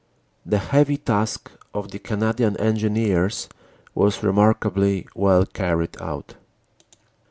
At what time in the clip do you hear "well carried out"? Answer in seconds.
5.13-6.33